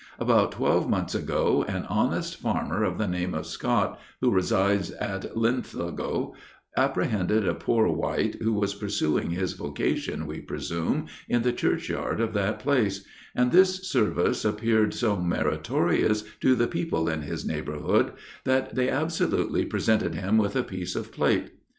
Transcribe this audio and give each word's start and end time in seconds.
About 0.17 0.53
twelve 0.53 0.89
months 0.89 1.13
ago 1.13 1.63
an 1.67 1.83
honest 1.85 2.37
farmer 2.37 2.83
of 2.83 2.97
the 2.97 3.07
name 3.07 3.35
of 3.35 3.45
Scott, 3.45 3.99
who 4.19 4.31
resides 4.31 4.89
at 4.93 5.37
Linlithgow, 5.37 6.33
apprehended 6.75 7.47
a 7.47 7.53
poor 7.53 7.87
wight 7.87 8.33
who 8.41 8.51
was 8.53 8.73
pursuing 8.73 9.29
his 9.29 9.53
vocation, 9.53 10.25
we 10.25 10.41
presume, 10.41 11.05
in 11.29 11.43
the 11.43 11.53
churchyard 11.53 12.19
of 12.19 12.33
that 12.33 12.57
place; 12.57 13.05
and 13.35 13.51
this 13.51 13.87
service 13.87 14.43
appeared 14.43 14.95
so 14.95 15.17
meritorious 15.17 16.23
to 16.39 16.55
the 16.55 16.65
people 16.67 17.07
in 17.07 17.21
his 17.21 17.45
neighborhood, 17.45 18.11
that 18.43 18.73
they 18.73 18.89
absolutely 18.89 19.65
presented 19.65 20.15
him 20.15 20.39
with 20.39 20.55
a 20.55 20.63
piece 20.63 20.95
of 20.95 21.11
plate. 21.11 21.53